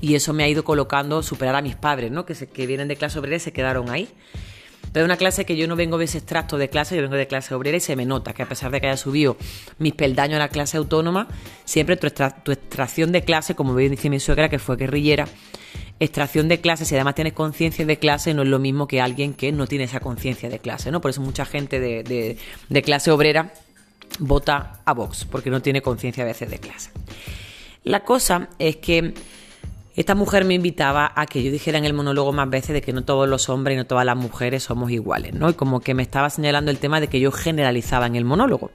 y 0.00 0.14
eso 0.14 0.32
me 0.32 0.44
ha 0.44 0.48
ido 0.48 0.64
colocando, 0.64 1.22
superar 1.22 1.56
a 1.56 1.62
mis 1.62 1.76
padres, 1.76 2.10
¿no? 2.10 2.24
Que, 2.24 2.34
se, 2.34 2.48
que 2.48 2.66
vienen 2.66 2.88
de 2.88 2.96
clase 2.96 3.18
obrera 3.18 3.36
y 3.36 3.40
se 3.40 3.52
quedaron 3.52 3.90
ahí. 3.90 4.08
Pero 4.94 5.06
una 5.06 5.16
clase 5.16 5.44
que 5.44 5.56
yo 5.56 5.66
no 5.66 5.74
vengo 5.74 5.98
de 5.98 6.04
ese 6.04 6.18
extracto 6.18 6.56
de 6.56 6.70
clase, 6.70 6.94
yo 6.94 7.02
vengo 7.02 7.16
de 7.16 7.26
clase 7.26 7.52
obrera 7.52 7.76
y 7.76 7.80
se 7.80 7.96
me 7.96 8.06
nota 8.06 8.32
que 8.32 8.44
a 8.44 8.48
pesar 8.48 8.70
de 8.70 8.80
que 8.80 8.86
haya 8.86 8.96
subido 8.96 9.36
mis 9.78 9.92
peldaños 9.92 10.36
a 10.36 10.38
la 10.38 10.50
clase 10.50 10.76
autónoma, 10.76 11.26
siempre 11.64 11.96
tu, 11.96 12.06
extracción 12.52 13.10
de 13.10 13.24
clase, 13.24 13.56
como 13.56 13.74
bien 13.74 13.90
dice 13.90 14.08
mi 14.08 14.20
suegra, 14.20 14.48
que 14.48 14.60
fue 14.60 14.76
guerrillera, 14.76 15.26
extracción 15.98 16.46
de 16.46 16.60
clase, 16.60 16.84
si 16.84 16.94
además 16.94 17.16
tienes 17.16 17.32
conciencia 17.32 17.84
de 17.84 17.98
clase, 17.98 18.34
no 18.34 18.42
es 18.42 18.48
lo 18.48 18.60
mismo 18.60 18.86
que 18.86 19.00
alguien 19.00 19.34
que 19.34 19.50
no 19.50 19.66
tiene 19.66 19.82
esa 19.82 19.98
conciencia 19.98 20.48
de 20.48 20.60
clase, 20.60 20.92
¿no? 20.92 21.00
Por 21.00 21.10
eso 21.10 21.20
mucha 21.20 21.44
gente 21.44 21.80
de, 21.80 22.38
de 22.68 22.82
clase 22.82 23.10
obrera 23.10 23.52
vota 24.20 24.78
a 24.84 24.92
Vox, 24.94 25.24
porque 25.24 25.50
no 25.50 25.60
tiene 25.60 25.82
conciencia 25.82 26.22
a 26.22 26.26
veces 26.26 26.48
de 26.48 26.60
clase. 26.60 26.92
La 27.82 28.04
cosa 28.04 28.48
es 28.60 28.76
que 28.76 29.12
esta 29.94 30.16
mujer 30.16 30.44
me 30.44 30.54
invitaba 30.54 31.12
a 31.14 31.26
que 31.26 31.42
yo 31.42 31.52
dijera 31.52 31.78
en 31.78 31.84
el 31.84 31.92
monólogo 31.92 32.32
más 32.32 32.50
veces 32.50 32.74
de 32.74 32.82
que 32.82 32.92
no 32.92 33.04
todos 33.04 33.28
los 33.28 33.48
hombres 33.48 33.74
y 33.74 33.78
no 33.78 33.86
todas 33.86 34.04
las 34.04 34.16
mujeres 34.16 34.64
somos 34.64 34.90
iguales, 34.90 35.34
¿no? 35.34 35.48
Y 35.50 35.54
como 35.54 35.80
que 35.80 35.94
me 35.94 36.02
estaba 36.02 36.30
señalando 36.30 36.72
el 36.72 36.78
tema 36.78 37.00
de 37.00 37.06
que 37.06 37.20
yo 37.20 37.30
generalizaba 37.30 38.06
en 38.06 38.16
el 38.16 38.24
monólogo. 38.24 38.72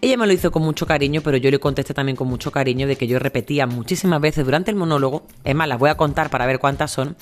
Ella 0.00 0.16
me 0.16 0.26
lo 0.26 0.32
hizo 0.32 0.50
con 0.50 0.62
mucho 0.62 0.84
cariño, 0.86 1.20
pero 1.22 1.36
yo 1.36 1.50
le 1.50 1.60
contesté 1.60 1.94
también 1.94 2.16
con 2.16 2.28
mucho 2.28 2.50
cariño 2.50 2.88
de 2.88 2.96
que 2.96 3.06
yo 3.06 3.18
repetía 3.20 3.66
muchísimas 3.66 4.20
veces 4.20 4.44
durante 4.44 4.70
el 4.70 4.76
monólogo, 4.76 5.26
es 5.44 5.54
más, 5.54 5.68
las 5.68 5.78
voy 5.78 5.90
a 5.90 5.96
contar 5.96 6.28
para 6.28 6.46
ver 6.46 6.58
cuántas 6.58 6.90
son, 6.90 7.16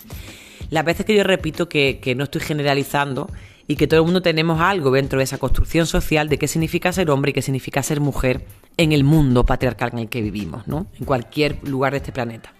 las 0.70 0.84
veces 0.84 1.04
que 1.04 1.14
yo 1.14 1.22
repito 1.22 1.68
que, 1.68 2.00
que 2.00 2.14
no 2.14 2.24
estoy 2.24 2.40
generalizando 2.40 3.30
y 3.66 3.76
que 3.76 3.86
todo 3.86 4.00
el 4.00 4.04
mundo 4.04 4.22
tenemos 4.22 4.60
algo 4.60 4.90
dentro 4.90 5.18
de 5.18 5.24
esa 5.24 5.38
construcción 5.38 5.86
social 5.86 6.28
de 6.28 6.38
qué 6.38 6.48
significa 6.48 6.92
ser 6.92 7.10
hombre 7.10 7.30
y 7.30 7.34
qué 7.34 7.42
significa 7.42 7.82
ser 7.82 8.00
mujer 8.00 8.46
en 8.76 8.92
el 8.92 9.04
mundo 9.04 9.44
patriarcal 9.44 9.90
en 9.92 10.00
el 10.00 10.08
que 10.08 10.22
vivimos, 10.22 10.66
¿no? 10.66 10.86
En 10.98 11.04
cualquier 11.04 11.58
lugar 11.66 11.92
de 11.92 11.98
este 11.98 12.12
planeta. 12.12 12.55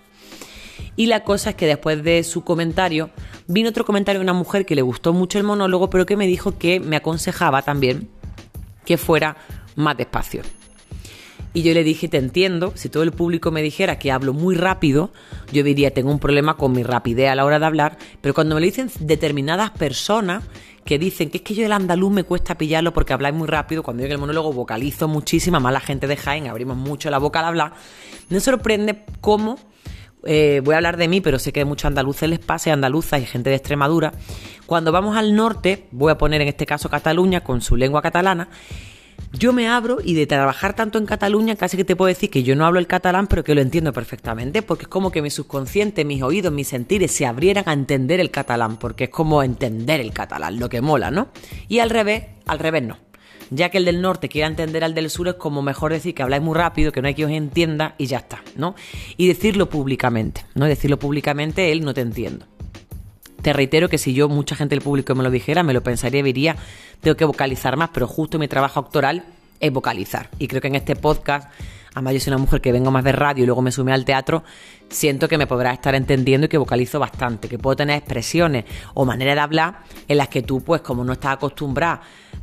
Y 0.96 1.06
la 1.06 1.24
cosa 1.24 1.50
es 1.50 1.56
que 1.56 1.66
después 1.66 2.02
de 2.02 2.24
su 2.24 2.42
comentario, 2.42 3.10
vino 3.46 3.68
otro 3.68 3.84
comentario 3.84 4.20
de 4.20 4.24
una 4.24 4.32
mujer 4.32 4.64
que 4.64 4.74
le 4.74 4.82
gustó 4.82 5.12
mucho 5.12 5.38
el 5.38 5.44
monólogo, 5.44 5.90
pero 5.90 6.06
que 6.06 6.16
me 6.16 6.26
dijo 6.26 6.58
que 6.58 6.80
me 6.80 6.96
aconsejaba 6.96 7.62
también 7.62 8.08
que 8.84 8.96
fuera 8.96 9.36
más 9.74 9.96
despacio. 9.96 10.42
Y 11.52 11.62
yo 11.62 11.72
le 11.72 11.84
dije, 11.84 12.08
te 12.08 12.18
entiendo, 12.18 12.72
si 12.74 12.90
todo 12.90 13.02
el 13.02 13.12
público 13.12 13.50
me 13.50 13.62
dijera 13.62 13.98
que 13.98 14.12
hablo 14.12 14.34
muy 14.34 14.54
rápido, 14.54 15.10
yo 15.52 15.62
diría, 15.62 15.90
tengo 15.90 16.10
un 16.10 16.18
problema 16.18 16.58
con 16.58 16.72
mi 16.72 16.82
rapidez 16.82 17.30
a 17.30 17.34
la 17.34 17.46
hora 17.46 17.58
de 17.58 17.64
hablar, 17.64 17.96
pero 18.20 18.34
cuando 18.34 18.54
me 18.54 18.60
lo 18.60 18.66
dicen 18.66 18.90
determinadas 19.00 19.70
personas 19.70 20.44
que 20.84 20.98
dicen 20.98 21.30
que 21.30 21.38
es 21.38 21.42
que 21.42 21.54
yo 21.54 21.64
el 21.64 21.72
andaluz 21.72 22.12
me 22.12 22.24
cuesta 22.24 22.58
pillarlo 22.58 22.92
porque 22.92 23.14
habláis 23.14 23.34
muy 23.34 23.48
rápido, 23.48 23.82
cuando 23.82 24.04
yo 24.04 24.12
el 24.12 24.18
monólogo 24.18 24.52
vocalizo 24.52 25.08
muchísima, 25.08 25.58
más 25.58 25.72
la 25.72 25.80
gente 25.80 26.06
de 26.06 26.16
Jaén, 26.16 26.46
abrimos 26.46 26.76
mucho 26.76 27.10
la 27.10 27.18
boca 27.18 27.40
al 27.40 27.46
hablar, 27.46 27.72
me 28.28 28.38
sorprende 28.38 29.04
cómo 29.22 29.58
eh, 30.26 30.60
voy 30.64 30.74
a 30.74 30.76
hablar 30.78 30.96
de 30.96 31.08
mí, 31.08 31.20
pero 31.20 31.38
sé 31.38 31.52
que 31.52 31.64
muchos 31.64 31.86
andaluces 31.86 32.28
les 32.28 32.38
pasa, 32.38 32.72
andaluzas 32.72 33.20
y 33.22 33.26
gente 33.26 33.50
de 33.50 33.56
Extremadura. 33.56 34.12
Cuando 34.66 34.92
vamos 34.92 35.16
al 35.16 35.34
norte, 35.34 35.84
voy 35.90 36.12
a 36.12 36.18
poner 36.18 36.40
en 36.40 36.48
este 36.48 36.66
caso 36.66 36.88
Cataluña 36.88 37.42
con 37.42 37.60
su 37.60 37.76
lengua 37.76 38.02
catalana, 38.02 38.48
yo 39.32 39.52
me 39.52 39.68
abro 39.68 39.98
y 40.02 40.14
de 40.14 40.26
trabajar 40.26 40.74
tanto 40.74 40.98
en 40.98 41.06
Cataluña, 41.06 41.56
casi 41.56 41.76
que 41.76 41.84
te 41.84 41.96
puedo 41.96 42.08
decir 42.08 42.30
que 42.30 42.42
yo 42.42 42.56
no 42.56 42.64
hablo 42.64 42.78
el 42.78 42.86
catalán, 42.86 43.26
pero 43.26 43.44
que 43.44 43.54
lo 43.54 43.60
entiendo 43.60 43.92
perfectamente, 43.92 44.62
porque 44.62 44.84
es 44.84 44.88
como 44.88 45.10
que 45.10 45.20
mi 45.20 45.30
subconsciente, 45.30 46.04
mis 46.04 46.22
oídos, 46.22 46.52
mis 46.52 46.68
sentires 46.68 47.12
se 47.12 47.26
abrieran 47.26 47.64
a 47.66 47.72
entender 47.72 48.20
el 48.20 48.30
catalán, 48.30 48.78
porque 48.78 49.04
es 49.04 49.10
como 49.10 49.42
entender 49.42 50.00
el 50.00 50.12
catalán, 50.12 50.58
lo 50.58 50.68
que 50.68 50.80
mola, 50.80 51.10
¿no? 51.10 51.28
Y 51.68 51.80
al 51.80 51.90
revés, 51.90 52.24
al 52.46 52.58
revés 52.58 52.82
no 52.84 52.98
ya 53.50 53.70
que 53.70 53.78
el 53.78 53.84
del 53.84 54.00
norte 54.00 54.28
quiera 54.28 54.48
entender 54.48 54.84
al 54.84 54.94
del 54.94 55.10
sur 55.10 55.28
es 55.28 55.34
como 55.34 55.62
mejor 55.62 55.92
decir 55.92 56.14
que 56.14 56.22
habláis 56.22 56.42
muy 56.42 56.54
rápido, 56.54 56.92
que 56.92 57.02
no 57.02 57.08
hay 57.08 57.14
quien 57.14 57.28
os 57.28 57.34
entienda 57.34 57.94
y 57.98 58.06
ya 58.06 58.18
está, 58.18 58.42
¿no? 58.56 58.74
Y 59.16 59.28
decirlo 59.28 59.68
públicamente, 59.68 60.44
¿no? 60.54 60.66
Decirlo 60.66 60.98
públicamente, 60.98 61.72
él 61.72 61.84
no 61.84 61.94
te 61.94 62.00
entiendo. 62.00 62.46
Te 63.42 63.52
reitero 63.52 63.88
que 63.88 63.98
si 63.98 64.12
yo, 64.12 64.28
mucha 64.28 64.56
gente 64.56 64.74
del 64.74 64.82
público 64.82 65.14
me 65.14 65.22
lo 65.22 65.30
dijera, 65.30 65.62
me 65.62 65.72
lo 65.72 65.82
pensaría 65.82 66.20
y 66.20 66.24
diría, 66.24 66.56
tengo 67.00 67.16
que 67.16 67.24
vocalizar 67.24 67.76
más, 67.76 67.90
pero 67.92 68.08
justo 68.08 68.38
mi 68.38 68.48
trabajo 68.48 68.80
actoral 68.80 69.24
es 69.60 69.72
vocalizar. 69.72 70.30
Y 70.38 70.48
creo 70.48 70.60
que 70.60 70.68
en 70.68 70.74
este 70.74 70.96
podcast 70.96 71.48
además 71.96 72.12
yo 72.12 72.20
soy 72.20 72.34
una 72.34 72.42
mujer 72.42 72.60
que 72.60 72.72
vengo 72.72 72.90
más 72.90 73.02
de 73.04 73.12
radio 73.12 73.42
y 73.42 73.46
luego 73.46 73.62
me 73.62 73.72
sumé 73.72 73.92
al 73.92 74.04
teatro, 74.04 74.44
siento 74.90 75.28
que 75.28 75.38
me 75.38 75.46
podrás 75.46 75.72
estar 75.72 75.94
entendiendo 75.94 76.44
y 76.44 76.48
que 76.50 76.58
vocalizo 76.58 77.00
bastante, 77.00 77.48
que 77.48 77.58
puedo 77.58 77.74
tener 77.74 77.96
expresiones 77.96 78.66
o 78.92 79.06
maneras 79.06 79.34
de 79.36 79.40
hablar 79.40 79.78
en 80.06 80.18
las 80.18 80.28
que 80.28 80.42
tú, 80.42 80.62
pues 80.62 80.82
como 80.82 81.04
no 81.04 81.14
estás 81.14 81.32
acostumbrada 81.32 82.02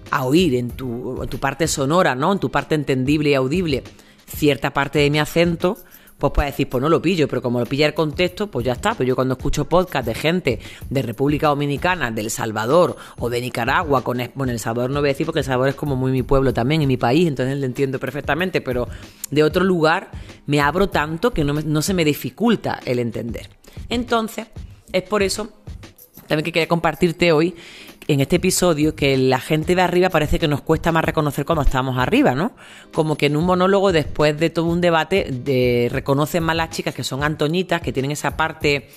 a 0.09 0.25
oír 0.25 0.55
en 0.55 0.71
tu, 0.71 1.21
en 1.21 1.29
tu 1.29 1.37
parte 1.37 1.67
sonora, 1.67 2.15
¿no? 2.15 2.33
En 2.33 2.39
tu 2.39 2.49
parte 2.49 2.73
entendible 2.73 3.29
y 3.29 3.35
audible, 3.35 3.83
cierta 4.25 4.73
parte 4.73 4.97
de 4.97 5.11
mi 5.11 5.19
acento, 5.19 5.77
pues 6.23 6.35
puedes 6.35 6.53
decir, 6.53 6.69
pues 6.69 6.81
no 6.81 6.87
lo 6.87 7.01
pillo, 7.01 7.27
pero 7.27 7.41
como 7.41 7.59
lo 7.59 7.65
pilla 7.65 7.85
el 7.85 7.93
contexto, 7.93 8.47
pues 8.47 8.65
ya 8.65 8.71
está. 8.71 8.93
Pero 8.93 9.09
yo 9.09 9.15
cuando 9.15 9.33
escucho 9.33 9.65
podcast 9.65 10.07
de 10.07 10.15
gente 10.15 10.59
de 10.89 11.01
República 11.01 11.49
Dominicana, 11.49 12.11
de 12.11 12.21
El 12.21 12.31
Salvador 12.31 12.95
o 13.17 13.29
de 13.29 13.41
Nicaragua, 13.41 14.05
con 14.05 14.21
bueno, 14.33 14.53
El 14.53 14.59
Salvador 14.59 14.89
no 14.89 15.01
voy 15.01 15.09
a 15.09 15.11
decir 15.11 15.25
porque 15.25 15.39
El 15.39 15.45
Salvador 15.45 15.71
es 15.71 15.75
como 15.75 15.97
muy 15.97 16.13
mi 16.13 16.23
pueblo 16.23 16.53
también 16.53 16.81
y 16.81 16.87
mi 16.87 16.95
país, 16.95 17.27
entonces 17.27 17.57
lo 17.57 17.65
entiendo 17.65 17.99
perfectamente, 17.99 18.61
pero 18.61 18.87
de 19.31 19.43
otro 19.43 19.65
lugar 19.65 20.11
me 20.45 20.61
abro 20.61 20.87
tanto 20.87 21.33
que 21.33 21.43
no, 21.43 21.55
no 21.55 21.81
se 21.81 21.93
me 21.93 22.05
dificulta 22.05 22.79
el 22.85 22.99
entender. 22.99 23.49
Entonces, 23.89 24.47
es 24.93 25.03
por 25.03 25.23
eso 25.23 25.49
también 26.27 26.45
que 26.45 26.53
quería 26.53 26.69
compartirte 26.69 27.33
hoy 27.33 27.53
en 28.07 28.19
este 28.19 28.37
episodio 28.37 28.95
que 28.95 29.17
la 29.17 29.39
gente 29.39 29.75
de 29.75 29.81
arriba 29.81 30.09
parece 30.09 30.39
que 30.39 30.47
nos 30.47 30.61
cuesta 30.61 30.91
más 30.91 31.05
reconocer 31.05 31.45
cuando 31.45 31.61
estamos 31.61 31.97
arriba, 31.97 32.35
¿no? 32.35 32.53
Como 32.91 33.15
que 33.15 33.27
en 33.27 33.37
un 33.37 33.45
monólogo, 33.45 33.91
después 33.91 34.37
de 34.37 34.49
todo 34.49 34.65
un 34.65 34.81
debate, 34.81 35.27
de, 35.31 35.89
reconocen 35.91 36.43
más 36.43 36.55
las 36.55 36.69
chicas 36.69 36.93
que 36.93 37.03
son 37.03 37.23
antonitas, 37.23 37.81
que 37.81 37.93
tienen 37.93 38.11
esa 38.11 38.35
parte 38.35 38.89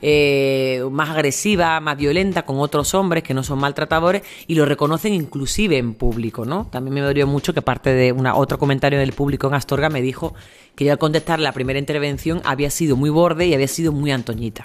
eh, 0.00 0.84
más 0.90 1.10
agresiva, 1.10 1.80
más 1.80 1.96
violenta 1.96 2.44
con 2.44 2.60
otros 2.60 2.94
hombres 2.94 3.24
que 3.24 3.34
no 3.34 3.42
son 3.42 3.58
maltratadores 3.58 4.22
y 4.46 4.54
lo 4.54 4.64
reconocen 4.64 5.12
inclusive 5.12 5.76
en 5.76 5.94
público, 5.94 6.44
¿no? 6.44 6.66
También 6.70 6.94
me 6.94 7.00
dolió 7.00 7.26
mucho 7.26 7.52
que 7.52 7.62
parte 7.62 7.92
de 7.92 8.12
una, 8.12 8.36
otro 8.36 8.58
comentario 8.58 8.98
del 8.98 9.12
público 9.12 9.48
en 9.48 9.54
Astorga 9.54 9.88
me 9.88 10.00
dijo 10.00 10.34
que 10.76 10.84
yo 10.84 10.92
al 10.92 10.98
contestar 10.98 11.40
la 11.40 11.52
primera 11.52 11.78
intervención 11.78 12.40
había 12.44 12.70
sido 12.70 12.96
muy 12.96 13.10
borde 13.10 13.46
y 13.46 13.54
había 13.54 13.68
sido 13.68 13.90
muy 13.92 14.12
antoñita. 14.12 14.64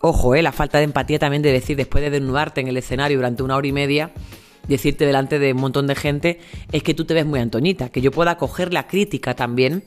Ojo, 0.00 0.34
¿eh? 0.34 0.42
la 0.42 0.52
falta 0.52 0.78
de 0.78 0.84
empatía 0.84 1.18
también 1.18 1.42
de 1.42 1.52
decir, 1.52 1.76
después 1.76 2.02
de 2.02 2.10
desnudarte 2.10 2.60
en 2.60 2.68
el 2.68 2.76
escenario 2.76 3.16
durante 3.18 3.42
una 3.42 3.56
hora 3.56 3.66
y 3.66 3.72
media, 3.72 4.12
decirte 4.68 5.06
delante 5.06 5.40
de 5.40 5.52
un 5.52 5.60
montón 5.60 5.88
de 5.88 5.96
gente, 5.96 6.38
es 6.70 6.82
que 6.84 6.94
tú 6.94 7.04
te 7.04 7.14
ves 7.14 7.26
muy 7.26 7.40
Antonita, 7.40 7.88
que 7.88 8.00
yo 8.00 8.12
pueda 8.12 8.36
coger 8.36 8.72
la 8.72 8.86
crítica 8.86 9.34
también 9.34 9.82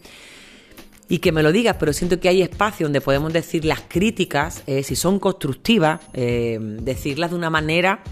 y 1.08 1.20
que 1.20 1.32
me 1.32 1.44
lo 1.44 1.54
digas, 1.54 1.78
pero 1.80 1.94
siento 1.94 2.20
que 2.20 2.28
hay 2.28 2.42
espacio 2.42 2.86
donde 2.86 3.00
podemos 3.00 3.32
decir 3.32 3.64
las 3.64 3.82
críticas, 3.88 4.64
eh, 4.68 4.84
si 4.84 4.96
son 4.98 5.20
constructivas, 5.20 6.02
eh, 6.14 6.58
decirlas 6.60 7.32
de 7.32 7.38
una 7.38 7.50
manera 7.50 8.04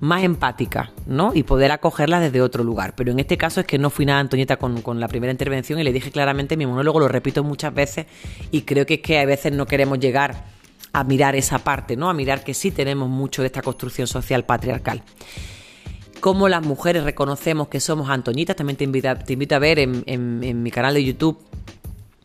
más 0.00 0.24
empática, 0.24 0.92
¿no? 1.06 1.32
Y 1.34 1.42
poder 1.42 1.72
acogerlas 1.72 2.20
desde 2.20 2.40
otro 2.42 2.62
lugar. 2.62 2.94
Pero 2.96 3.12
en 3.12 3.18
este 3.18 3.36
caso 3.38 3.60
es 3.60 3.66
que 3.66 3.78
no 3.78 3.88
fui 3.90 4.04
nada 4.04 4.20
Antoñeta 4.20 4.56
con, 4.56 4.82
con, 4.82 5.00
la 5.00 5.08
primera 5.08 5.30
intervención 5.30 5.78
y 5.80 5.84
le 5.84 5.92
dije 5.92 6.10
claramente 6.10 6.56
mi 6.56 6.66
monólogo, 6.66 7.00
lo 7.00 7.08
repito 7.08 7.42
muchas 7.42 7.72
veces 7.72 8.06
y 8.50 8.62
creo 8.62 8.84
que 8.84 8.94
es 8.94 9.00
que 9.00 9.18
a 9.18 9.24
veces 9.24 9.52
no 9.52 9.66
queremos 9.66 9.98
llegar 9.98 10.55
a 10.96 11.04
mirar 11.04 11.36
esa 11.36 11.58
parte, 11.58 11.94
¿no? 11.94 12.08
A 12.08 12.14
mirar 12.14 12.42
que 12.42 12.54
sí 12.54 12.70
tenemos 12.70 13.10
mucho 13.10 13.42
de 13.42 13.46
esta 13.46 13.60
construcción 13.60 14.06
social 14.06 14.46
patriarcal. 14.46 15.02
Cómo 16.20 16.48
las 16.48 16.64
mujeres 16.64 17.04
reconocemos 17.04 17.68
que 17.68 17.80
somos 17.80 18.08
Antoñitas, 18.08 18.56
también 18.56 18.78
te 18.78 18.84
invito, 18.84 19.14
te 19.14 19.34
invito 19.34 19.54
a 19.54 19.58
ver 19.58 19.78
en, 19.78 20.02
en, 20.06 20.62
mi 20.62 20.70
canal 20.70 20.94
de 20.94 21.04
YouTube 21.04 21.38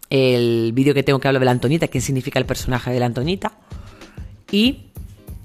el 0.10 0.72
vídeo 0.74 0.94
que 0.94 1.04
tengo 1.04 1.20
que 1.20 1.28
hablar 1.28 1.42
de 1.42 1.46
la 1.46 1.52
Antonita, 1.52 1.90
qué 1.90 2.00
significa 2.00 2.40
el 2.40 2.46
personaje 2.46 2.92
de 2.92 3.00
la 3.02 3.08
Antonita. 3.08 3.52
Y 4.52 4.86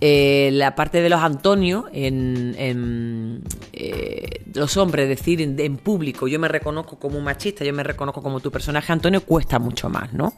eh, 0.00 0.50
la 0.52 0.76
parte 0.76 1.02
de 1.02 1.09
los 1.09 1.21
Antonios, 1.21 1.87
en, 1.92 3.42
eh, 3.73 4.45
los 4.54 4.76
hombres, 4.76 5.09
decir 5.09 5.40
en, 5.40 5.76
público, 5.78 6.28
yo 6.28 6.38
me 6.38 6.47
reconozco 6.47 6.97
como 6.97 7.18
un 7.18 7.25
machista, 7.25 7.64
yo 7.64 7.73
me 7.73 7.83
reconozco 7.83 8.23
como 8.23 8.38
tu 8.38 8.52
personaje 8.52 8.92
Antonio, 8.92 9.21
cuesta 9.23 9.59
mucho 9.59 9.88
más, 9.88 10.12
¿no? 10.12 10.33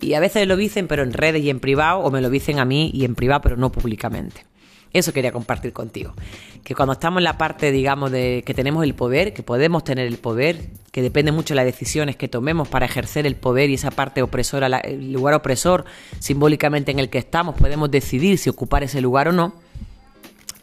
Y 0.00 0.14
a 0.14 0.20
veces 0.20 0.46
lo 0.46 0.56
dicen, 0.56 0.88
pero 0.88 1.02
en 1.02 1.12
redes 1.12 1.42
y 1.42 1.50
en 1.50 1.60
privado, 1.60 2.00
o 2.00 2.10
me 2.10 2.20
lo 2.20 2.30
dicen 2.30 2.58
a 2.58 2.64
mí 2.64 2.90
y 2.92 3.04
en 3.04 3.14
privado, 3.14 3.40
pero 3.40 3.56
no 3.56 3.72
públicamente. 3.72 4.44
Eso 4.92 5.12
quería 5.12 5.32
compartir 5.32 5.72
contigo. 5.72 6.14
Que 6.64 6.74
cuando 6.74 6.94
estamos 6.94 7.18
en 7.18 7.24
la 7.24 7.36
parte, 7.36 7.70
digamos, 7.70 8.10
de 8.10 8.42
que 8.46 8.54
tenemos 8.54 8.84
el 8.84 8.94
poder, 8.94 9.34
que 9.34 9.42
podemos 9.42 9.84
tener 9.84 10.06
el 10.06 10.16
poder, 10.16 10.70
que 10.90 11.02
depende 11.02 11.32
mucho 11.32 11.54
de 11.54 11.56
las 11.56 11.66
decisiones 11.66 12.16
que 12.16 12.28
tomemos 12.28 12.68
para 12.68 12.86
ejercer 12.86 13.26
el 13.26 13.36
poder 13.36 13.68
y 13.68 13.74
esa 13.74 13.90
parte 13.90 14.22
opresora, 14.22 14.66
el 14.78 15.12
lugar 15.12 15.34
opresor 15.34 15.84
simbólicamente 16.18 16.92
en 16.92 16.98
el 16.98 17.10
que 17.10 17.18
estamos, 17.18 17.56
podemos 17.56 17.90
decidir 17.90 18.38
si 18.38 18.48
ocupar 18.48 18.84
ese 18.84 19.00
lugar 19.00 19.28
o 19.28 19.32
no, 19.32 19.54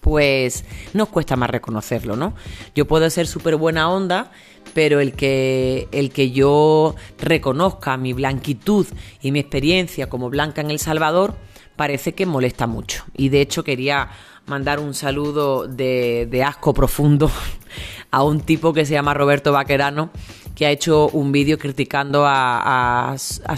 pues 0.01 0.65
nos 0.93 1.09
cuesta 1.09 1.35
más 1.35 1.49
reconocerlo, 1.49 2.15
¿no? 2.15 2.33
Yo 2.75 2.85
puedo 2.85 3.09
ser 3.09 3.25
súper 3.25 3.55
buena 3.55 3.89
onda, 3.89 4.31
pero 4.73 4.99
el 4.99 5.13
que, 5.13 5.87
el 5.91 6.11
que 6.11 6.31
yo 6.31 6.95
reconozca 7.19 7.97
mi 7.97 8.13
blanquitud 8.13 8.87
y 9.21 9.31
mi 9.31 9.39
experiencia 9.39 10.09
como 10.09 10.29
blanca 10.29 10.61
en 10.61 10.71
El 10.71 10.79
Salvador, 10.79 11.35
parece 11.75 12.13
que 12.13 12.25
molesta 12.25 12.67
mucho. 12.67 13.05
Y 13.15 13.29
de 13.29 13.41
hecho 13.41 13.63
quería 13.63 14.09
mandar 14.45 14.79
un 14.79 14.93
saludo 14.93 15.67
de, 15.67 16.43
asco 16.45 16.73
profundo 16.73 17.31
a 18.11 18.23
un 18.23 18.41
tipo 18.41 18.73
que 18.73 18.85
se 18.85 18.93
llama 18.93 19.13
Roberto 19.13 19.51
Vaquerano, 19.51 20.11
que 20.55 20.65
ha 20.65 20.71
hecho 20.71 21.09
un 21.09 21.31
vídeo 21.31 21.57
criticando 21.57 22.25
a, 22.25 23.11
a, 23.11 23.13
a 23.13 23.55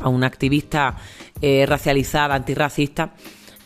a 0.00 0.08
una 0.08 0.26
activista 0.26 0.96
eh, 1.40 1.66
racializada, 1.66 2.34
antirracista, 2.34 3.14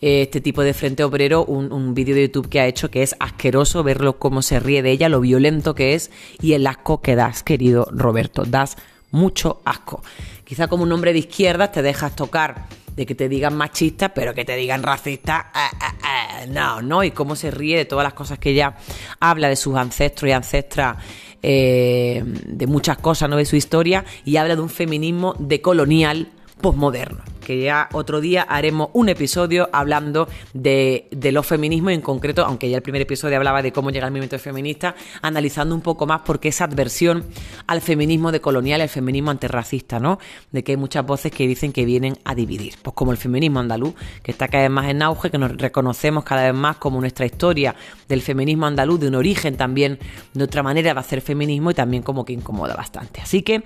este 0.03 0.41
tipo 0.41 0.63
de 0.63 0.75
Frente 0.75 1.05
Obrero, 1.05 1.45
un, 1.45 1.73
un 1.73 1.95
vídeo 1.95 2.15
de 2.15 2.23
YouTube 2.23 2.49
que 2.49 2.61
ha 2.61 2.67
hecho 2.67 2.91
que 2.91 3.03
es 3.03 3.15
asqueroso 3.21 3.83
verlo 3.85 4.19
cómo 4.19 4.43
se 4.43 4.59
ríe 4.59 4.83
de 4.83 4.91
ella, 4.91 5.09
lo 5.09 5.21
violento 5.21 5.75
que 5.75 5.95
es 5.95 6.11
y 6.41 6.55
el 6.55 6.67
asco 6.67 7.01
que 7.01 7.15
das, 7.15 7.43
querido 7.43 7.87
Roberto. 7.93 8.45
Das 8.45 8.77
mucho 9.13 9.61
asco. 9.65 10.03
Quizá 10.45 10.67
como 10.67 10.83
un 10.83 10.93
hombre 10.93 11.13
de 11.13 11.21
izquierda 11.21 11.71
te 11.71 11.83
dejas 11.83 12.17
tocar 12.17 12.67
de 12.97 13.07
que 13.07 13.15
te 13.15 13.29
digan 13.29 13.57
machista, 13.57 14.13
pero 14.13 14.35
que 14.35 14.45
te 14.45 14.57
digan 14.57 14.83
racista, 14.83 15.51
eh, 15.55 15.77
eh, 15.81 16.45
eh, 16.45 16.47
no, 16.49 16.83
no, 16.83 17.05
y 17.05 17.13
cómo 17.13 17.37
se 17.37 17.51
ríe 17.51 17.77
de 17.77 17.85
todas 17.85 18.05
las 18.05 18.13
cosas 18.13 18.39
que 18.39 18.51
ella 18.51 18.75
habla 19.21 19.49
de 19.49 19.57
sus 19.57 19.77
ancestros 19.77 20.29
y 20.29 20.33
ancestras, 20.33 20.97
de 21.41 22.67
muchas 22.69 22.99
cosas, 22.99 23.29
¿no? 23.29 23.37
De 23.37 23.45
su 23.45 23.57
historia, 23.57 24.05
y 24.25 24.37
habla 24.37 24.55
de 24.55 24.63
un 24.63 24.69
feminismo 24.69 25.35
decolonial 25.39 26.29
posmoderno 26.61 27.32
que 27.43 27.61
ya 27.61 27.89
otro 27.93 28.21
día 28.21 28.43
haremos 28.43 28.89
un 28.95 29.09
episodio 29.09 29.69
hablando 29.73 30.29
de, 30.55 31.09
los 31.33 31.47
feminismos 31.47 31.93
en 31.93 32.01
concreto, 32.01 32.45
aunque 32.45 32.71
ya 32.71 32.77
el 32.77 32.83
primer 32.83 33.03
episodio 33.03 33.37
hablaba 33.37 33.63
de 33.63 33.73
cómo 33.73 33.91
llega 33.91 34.07
el 34.07 34.13
movimiento 34.13 34.39
feminista, 34.39 34.95
analizando 35.21 35.75
un 35.75 35.81
poco 35.81 36.07
más 36.07 36.23
por 36.23 36.41
qué 36.41 36.49
esa 36.49 36.65
adversión 36.65 37.25
al 37.67 37.81
feminismo 37.81 38.33
decolonial, 38.33 38.81
al 38.81 38.89
feminismo 38.89 39.31
antirracista, 39.31 39.99
¿no? 39.99 40.19
De 40.51 40.63
que 40.63 40.73
hay 40.73 40.77
muchas 40.77 41.05
voces 41.05 41.33
que 41.33 41.47
dicen 41.47 41.73
que 41.73 41.85
vienen 41.85 42.19
a 42.25 42.35
dividir, 42.35 42.75
pues 42.83 42.95
como 42.95 43.13
el 43.13 43.19
feminismo 43.19 43.61
andaluz, 43.61 43.95
que 44.23 44.31
está 44.31 44.49
cada 44.49 44.65
vez 44.65 44.71
más 44.71 44.89
en 44.89 45.03
auge, 45.03 45.31
que 45.31 45.39
nos 45.39 45.57
reconocemos 45.57 46.25
cada 46.25 46.45
vez 46.45 46.55
más 46.55 46.77
como 46.77 47.01
nuestra 47.01 47.27
historia 47.27 47.75
del 48.09 48.23
feminismo 48.23 48.67
andaluz, 48.67 49.01
de 49.01 49.09
un 49.09 49.15
origen 49.15 49.57
también, 49.57 49.99
de 50.35 50.45
otra 50.45 50.63
manera 50.63 50.95
de 50.95 51.01
hacer 51.01 51.21
feminismo 51.21 51.71
y 51.71 51.75
también 51.75 52.03
como 52.03 52.25
que 52.25 52.33
incomoda 52.33 52.75
bastante. 52.75 53.21
Así 53.21 53.43
que 53.43 53.63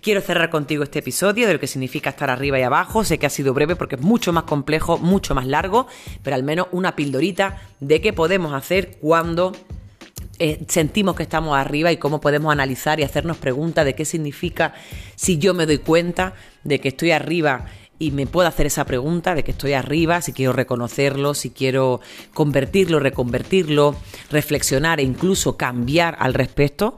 Quiero 0.00 0.20
cerrar 0.20 0.50
contigo 0.50 0.84
este 0.84 1.00
episodio 1.00 1.46
de 1.46 1.54
lo 1.54 1.60
que 1.60 1.66
significa 1.66 2.10
estar 2.10 2.30
arriba 2.30 2.58
y 2.58 2.62
abajo. 2.62 3.04
Sé 3.04 3.18
que 3.18 3.26
ha 3.26 3.30
sido 3.30 3.54
breve 3.54 3.76
porque 3.76 3.96
es 3.96 4.00
mucho 4.00 4.32
más 4.32 4.44
complejo, 4.44 4.98
mucho 4.98 5.34
más 5.34 5.46
largo, 5.46 5.86
pero 6.22 6.36
al 6.36 6.42
menos 6.42 6.68
una 6.70 6.94
pildorita 6.94 7.60
de 7.80 8.00
qué 8.00 8.12
podemos 8.12 8.52
hacer 8.54 8.98
cuando 9.00 9.52
eh, 10.38 10.64
sentimos 10.68 11.16
que 11.16 11.24
estamos 11.24 11.56
arriba 11.56 11.90
y 11.90 11.96
cómo 11.96 12.20
podemos 12.20 12.52
analizar 12.52 13.00
y 13.00 13.02
hacernos 13.02 13.38
preguntas 13.38 13.84
de 13.84 13.94
qué 13.94 14.04
significa 14.04 14.72
si 15.16 15.38
yo 15.38 15.52
me 15.52 15.66
doy 15.66 15.78
cuenta 15.78 16.34
de 16.62 16.80
que 16.80 16.88
estoy 16.88 17.10
arriba 17.10 17.66
y 17.98 18.12
me 18.12 18.26
puedo 18.26 18.46
hacer 18.46 18.66
esa 18.66 18.84
pregunta 18.84 19.34
de 19.34 19.42
que 19.42 19.50
estoy 19.50 19.72
arriba, 19.72 20.22
si 20.22 20.32
quiero 20.32 20.52
reconocerlo, 20.52 21.34
si 21.34 21.50
quiero 21.50 22.00
convertirlo, 22.32 23.00
reconvertirlo, 23.00 23.96
reflexionar 24.30 25.00
e 25.00 25.02
incluso 25.02 25.56
cambiar 25.56 26.16
al 26.20 26.34
respecto, 26.34 26.96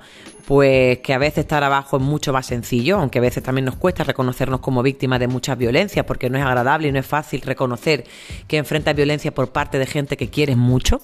pues 0.51 0.99
que 0.99 1.15
a 1.15 1.19
veces 1.19 1.39
estar 1.39 1.63
abajo 1.63 1.99
es 1.99 2.03
mucho 2.03 2.33
más 2.33 2.45
sencillo, 2.45 2.99
aunque 2.99 3.21
a 3.21 3.23
veces 3.23 3.41
también 3.41 3.67
nos 3.67 3.77
cuesta 3.77 4.03
reconocernos 4.03 4.59
como 4.59 4.83
víctimas 4.83 5.21
de 5.21 5.29
muchas 5.29 5.57
violencias, 5.57 6.05
porque 6.05 6.29
no 6.29 6.39
es 6.39 6.45
agradable 6.45 6.89
y 6.89 6.93
no 6.93 6.99
es 6.99 7.07
fácil 7.07 7.41
reconocer 7.43 8.03
que 8.49 8.57
enfrentas 8.57 8.97
violencia 8.97 9.33
por 9.33 9.53
parte 9.53 9.79
de 9.79 9.87
gente 9.87 10.17
que 10.17 10.29
quieres 10.29 10.57
mucho. 10.57 11.03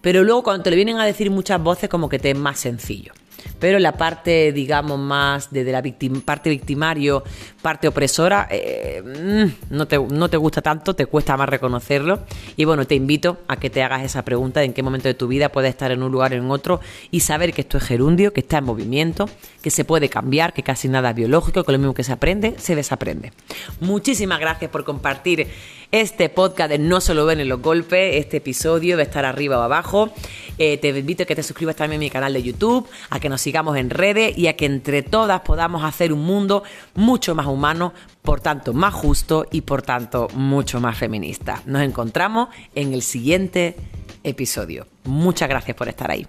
Pero 0.00 0.22
luego 0.22 0.44
cuando 0.44 0.62
te 0.62 0.70
lo 0.70 0.76
vienen 0.76 1.00
a 1.00 1.04
decir 1.04 1.32
muchas 1.32 1.60
voces, 1.60 1.88
como 1.88 2.08
que 2.08 2.20
te 2.20 2.30
es 2.30 2.38
más 2.38 2.60
sencillo 2.60 3.12
pero 3.58 3.78
la 3.78 3.92
parte, 3.92 4.52
digamos, 4.52 4.98
más 4.98 5.50
de, 5.50 5.64
la 5.64 5.82
parte 6.24 6.50
victimario, 6.50 7.22
parte 7.62 7.88
opresora, 7.88 8.48
eh, 8.50 9.02
mm, 9.04 9.74
no, 9.74 9.86
te, 9.86 9.98
no 9.98 10.28
te 10.28 10.36
gusta 10.36 10.62
tanto, 10.62 10.94
te 10.94 11.06
cuesta 11.06 11.36
más 11.36 11.48
reconocerlo. 11.48 12.20
Y 12.56 12.64
bueno, 12.64 12.86
te 12.86 12.94
invito 12.94 13.38
a 13.48 13.56
que 13.56 13.70
te 13.70 13.82
hagas 13.82 14.02
esa 14.02 14.24
pregunta 14.24 14.60
de 14.60 14.66
en 14.66 14.72
qué 14.72 14.82
momento 14.82 15.08
de 15.08 15.14
tu 15.14 15.28
vida 15.28 15.50
puedes 15.50 15.70
estar 15.70 15.90
en 15.90 16.02
un 16.02 16.10
lugar 16.10 16.32
o 16.32 16.36
en 16.36 16.50
otro 16.50 16.80
y 17.10 17.20
saber 17.20 17.52
que 17.52 17.62
esto 17.62 17.78
es 17.78 17.84
gerundio, 17.84 18.32
que 18.32 18.40
está 18.40 18.58
en 18.58 18.64
movimiento, 18.64 19.28
que 19.62 19.70
se 19.70 19.84
puede 19.84 20.08
cambiar, 20.08 20.52
que 20.52 20.62
casi 20.62 20.88
nada 20.88 21.10
es 21.10 21.16
biológico, 21.16 21.64
que 21.64 21.72
lo 21.72 21.78
mismo 21.78 21.94
que 21.94 22.04
se 22.04 22.12
aprende, 22.12 22.54
se 22.58 22.74
desaprende. 22.74 23.32
Muchísimas 23.80 24.40
gracias 24.40 24.70
por 24.70 24.84
compartir 24.84 25.48
este 25.92 26.28
podcast 26.28 26.70
de 26.70 26.78
No 26.78 27.00
solo 27.00 27.26
ven 27.26 27.40
en 27.40 27.48
los 27.48 27.60
golpes, 27.60 28.16
este 28.16 28.38
episodio 28.38 28.96
va 28.96 29.02
a 29.02 29.04
estar 29.04 29.24
arriba 29.24 29.58
o 29.58 29.62
abajo. 29.62 30.12
Eh, 30.62 30.76
te 30.76 30.90
invito 30.90 31.22
a 31.22 31.26
que 31.26 31.34
te 31.34 31.42
suscribas 31.42 31.74
también 31.74 32.00
a 32.00 32.04
mi 32.04 32.10
canal 32.10 32.34
de 32.34 32.42
YouTube, 32.42 32.86
a 33.08 33.18
que 33.18 33.30
nos 33.30 33.40
sigamos 33.40 33.78
en 33.78 33.88
redes 33.88 34.36
y 34.36 34.46
a 34.46 34.56
que 34.56 34.66
entre 34.66 35.02
todas 35.02 35.40
podamos 35.40 35.82
hacer 35.84 36.12
un 36.12 36.22
mundo 36.22 36.64
mucho 36.94 37.34
más 37.34 37.46
humano, 37.46 37.94
por 38.20 38.42
tanto 38.42 38.74
más 38.74 38.92
justo 38.92 39.46
y 39.50 39.62
por 39.62 39.80
tanto 39.80 40.28
mucho 40.34 40.78
más 40.78 40.98
feminista. 40.98 41.62
Nos 41.64 41.80
encontramos 41.80 42.50
en 42.74 42.92
el 42.92 43.00
siguiente 43.00 43.74
episodio. 44.22 44.86
Muchas 45.04 45.48
gracias 45.48 45.74
por 45.74 45.88
estar 45.88 46.10
ahí. 46.10 46.26